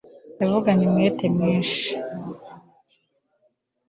[0.39, 1.87] Yavuganye umwete mwinshi